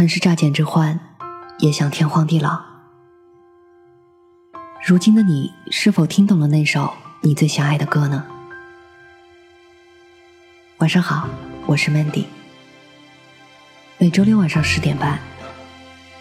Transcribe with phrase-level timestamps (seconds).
[0.00, 0.98] 曾是乍见之欢，
[1.58, 2.58] 也想天荒地老。
[4.82, 8.24] 如今的你，是否听懂了那首你最想爱的歌呢？
[10.78, 11.28] 晚上好，
[11.66, 12.24] 我是 Mandy。
[13.98, 15.18] 每周六晚上十点半，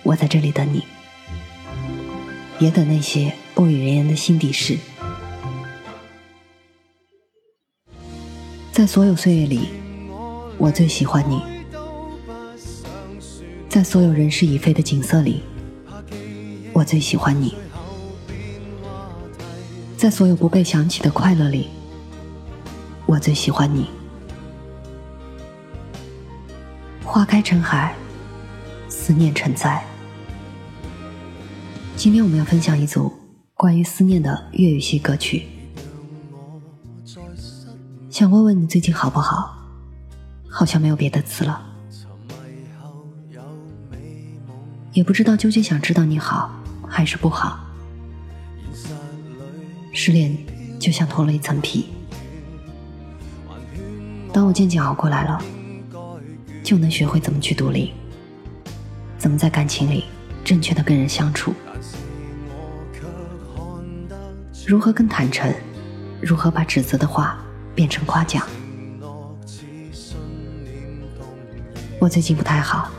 [0.04, 0.84] 我在这里等你，
[2.60, 4.78] 也等那些不语人言的心底事。
[8.74, 9.70] 在所有岁月里，
[10.58, 11.59] 我最喜欢你。
[13.80, 15.42] 在所有人事已非的景色里，
[16.74, 17.52] 我最喜欢你；
[19.96, 21.70] 在所有不被想起的快乐里，
[23.06, 23.88] 我最喜欢你。
[27.06, 27.96] 花开成海，
[28.90, 29.82] 思念成灾。
[31.96, 33.10] 今天我们要分享一组
[33.54, 35.48] 关于思念的粤语系歌曲。
[38.10, 39.58] 想问问你最近好不好？
[40.50, 41.69] 好像没有别的词了。
[45.00, 46.54] 也不知道究竟想知道你好
[46.86, 47.58] 还是不好。
[49.94, 50.36] 失恋
[50.78, 51.86] 就像脱了一层皮，
[54.34, 55.42] 当我渐渐熬过来了，
[56.62, 57.94] 就能学会怎么去独立，
[59.18, 60.04] 怎么在感情里
[60.44, 61.54] 正确的跟人相处，
[64.68, 65.50] 如何更坦诚，
[66.22, 67.42] 如何把指责的话
[67.74, 68.46] 变成夸奖。
[72.02, 72.92] 我最近不太好。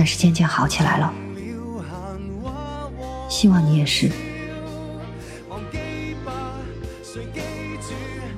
[0.00, 1.12] 但是渐渐好起来了，
[3.28, 4.10] 希望你也是。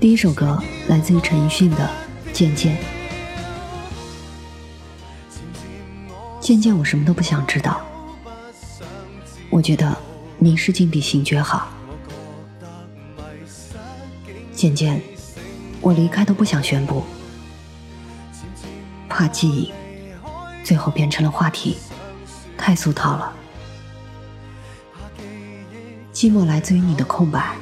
[0.01, 1.89] 第一首歌来自于陈奕迅的
[2.33, 2.77] 《渐渐》，
[6.41, 7.81] 渐渐我什么都不想知道，
[9.49, 9.97] 我觉得
[10.41, 11.69] 明世镜比醒觉好。
[14.53, 15.01] 渐渐，
[15.81, 17.05] 我离开都不想宣布，
[19.09, 19.73] 怕记忆。
[20.63, 21.77] 最后变成了话题，
[22.57, 23.33] 太俗套了。
[26.13, 27.55] 寂寞来自于你的空白，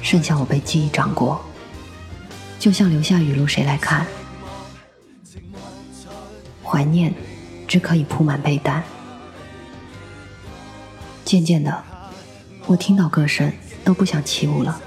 [0.00, 1.44] 剩下我被记忆掌过，
[2.58, 4.06] 就像留下语录谁来看？
[6.62, 7.12] 怀念
[7.66, 8.82] 只可以铺满被单。
[11.24, 11.82] 渐渐的，
[12.66, 14.80] 我听到歌声都不想起舞了。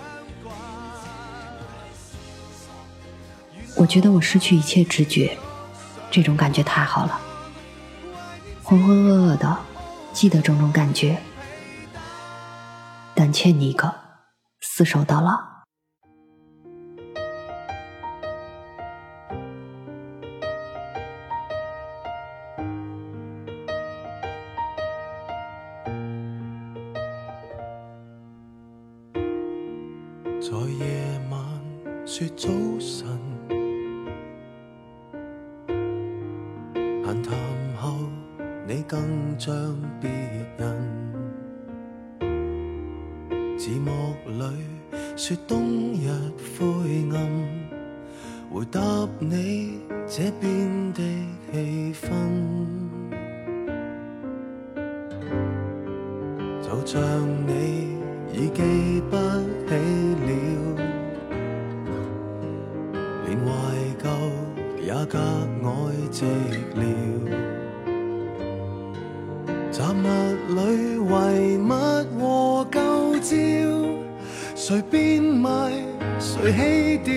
[3.75, 5.37] 我觉得我失去一切知觉。
[6.11, 7.19] 这种感觉太好了，
[8.61, 9.57] 浑浑噩噩的
[10.11, 11.17] 记得种种感觉，
[13.15, 13.91] 但欠你一个
[14.61, 15.39] 厮守到老。
[30.41, 31.39] 在夜晚
[32.05, 32.27] 说
[38.91, 38.99] 更
[39.39, 39.53] 像
[40.01, 40.11] 别
[40.57, 40.75] 人，
[43.57, 43.89] 字幕
[44.27, 44.43] 里
[45.15, 46.09] 说冬日
[46.59, 47.25] 灰暗，
[48.53, 48.81] 回答
[49.19, 49.79] 你
[50.09, 51.01] 这边的
[51.53, 52.09] 气氛，
[56.61, 57.01] 就像
[57.47, 57.95] 你
[58.33, 59.15] 已记不
[59.67, 59.75] 起
[60.19, 60.21] 了，
[63.25, 63.51] 连怀
[64.03, 64.07] 旧
[64.83, 65.17] 也格
[65.61, 65.69] 外
[66.11, 66.21] 寂
[66.75, 66.83] 寥。
[70.01, 71.69] 物里遗物
[72.19, 73.33] 和旧照，
[74.55, 75.71] 谁变卖，
[76.19, 77.15] 谁弃掉，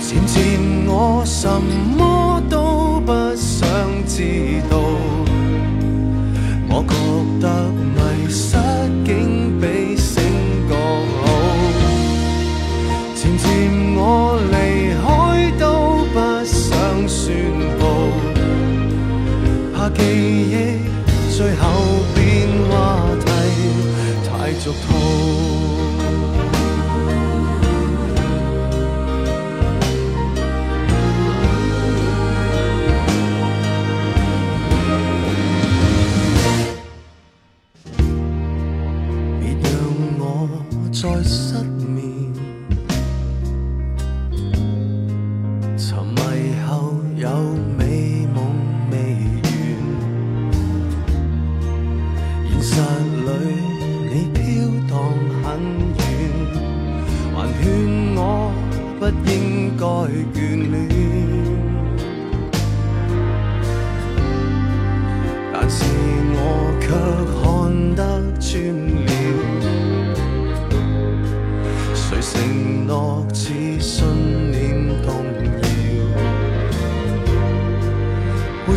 [0.02, 3.66] 渐渐我什么都不想
[4.06, 4.43] 知。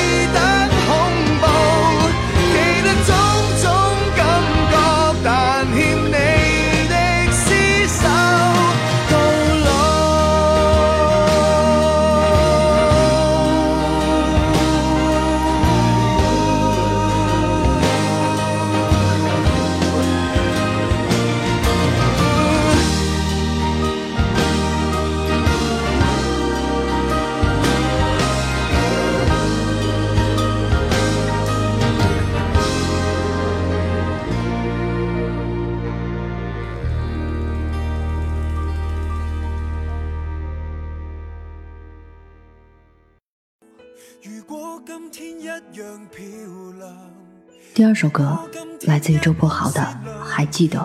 [47.81, 48.37] 第二首歌
[48.81, 49.81] 来自于周柏豪的
[50.23, 50.77] 《还记得》。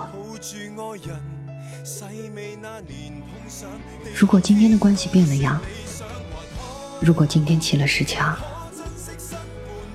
[4.19, 5.61] 如果今天的关系变了样，
[6.99, 8.35] 如果今天起了石墙，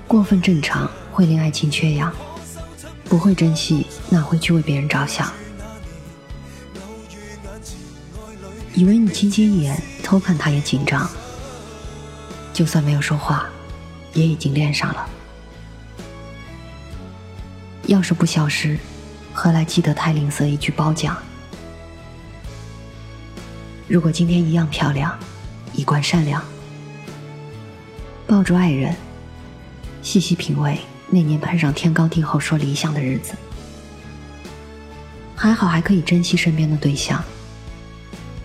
[0.06, 2.14] 过分正常会令爱情缺氧。
[3.06, 5.28] 不会珍惜，哪会去为别人着想？
[8.74, 11.10] 以为你轻轻一眼偷看，他也紧张。
[12.52, 13.46] 就算没有说话，
[14.14, 15.04] 也已经恋上了。
[17.86, 18.78] 要是不消失，
[19.32, 21.16] 何来记得太吝啬一句褒奖？
[23.88, 25.18] 如果今天一样漂亮，
[25.74, 26.42] 一贯善良，
[28.26, 28.94] 抱住爱人，
[30.00, 30.78] 细细品味
[31.10, 33.34] 那年攀上天高地厚说理想的日子。
[35.34, 37.22] 还好还可以珍惜身边的对象，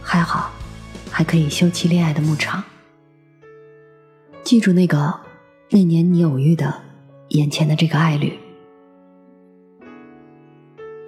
[0.01, 0.51] 还好
[1.12, 2.63] 还可以休憩恋爱的牧场。
[4.44, 5.13] 记住那个
[5.69, 6.74] 那年你偶遇的
[7.30, 8.33] 眼前的这个爱侣。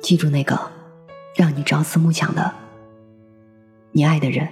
[0.10, 0.60] 记住那个
[1.36, 2.52] 让你朝思暮想的，
[3.92, 4.48] 你爱的人。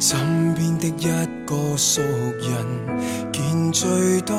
[0.00, 4.36] 身边的一个熟人，见最多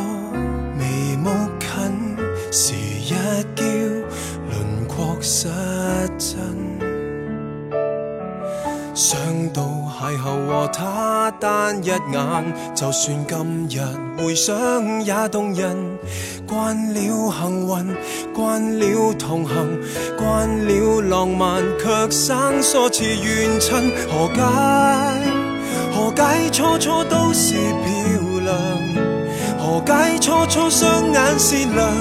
[0.78, 3.08] 眉目近，时一
[3.56, 3.87] 叫。
[5.30, 5.50] 失
[6.18, 6.38] 真，
[8.96, 9.20] 想
[9.54, 9.62] 到
[10.00, 12.02] 邂逅和他单一眼，
[12.74, 13.82] 就算今日
[14.18, 14.56] 回想
[15.04, 15.98] 也动人。
[16.48, 17.98] 惯了幸运，
[18.34, 19.82] 惯了同行，
[20.18, 23.76] 惯了浪漫，却生疏似远亲。
[24.10, 25.14] 何解？
[25.94, 26.50] 何解？
[26.54, 28.58] 初初都是漂亮，
[29.60, 30.18] 何解？
[30.22, 31.92] 初初双眼善良，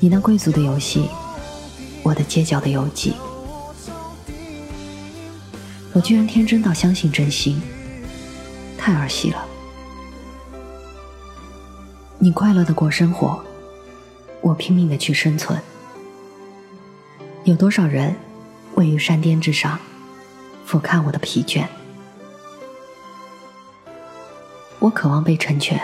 [0.00, 1.10] 你那贵族的游戏。
[2.08, 3.12] 我的街角的游记。
[5.92, 7.60] 我居然天真到相信真心，
[8.78, 9.44] 太儿戏了。
[12.18, 13.44] 你快乐的过生活，
[14.40, 15.60] 我拼命的去生存。
[17.44, 18.14] 有多少人
[18.74, 19.78] 位于山巅之上，
[20.64, 21.66] 俯瞰我的疲倦？
[24.78, 25.78] 我渴望被成全，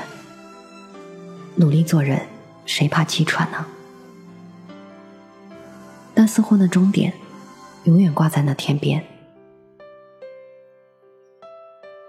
[1.56, 2.26] 努力做人，
[2.64, 3.66] 谁怕气喘呢？
[6.26, 7.12] 似乎那终点，
[7.84, 9.02] 永远挂在那天边。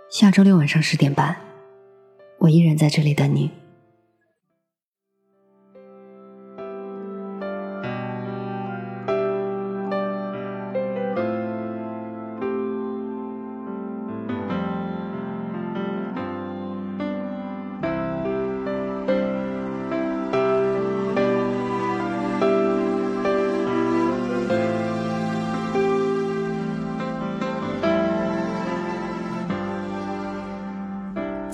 [0.10, 1.36] 下周六晚上十点半，
[2.40, 3.52] 我依然在这里等你。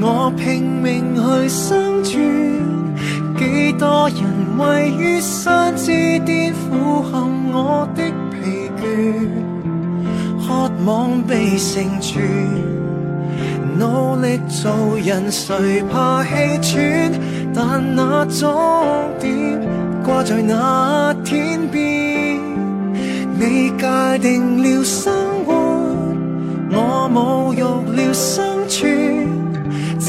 [0.00, 2.94] 我拼命去生存，
[3.38, 5.92] 几多人位于山之
[6.26, 9.28] 巅俯瞰我的疲倦，
[10.46, 12.24] 渴望被成全，
[13.78, 17.20] 努力做人谁怕气喘？
[17.54, 18.52] 但那终
[19.20, 19.60] 点
[20.04, 22.38] 挂在那天边，
[23.38, 25.12] 你界定了生
[25.46, 25.52] 活，
[26.70, 29.33] 我侮辱了生存。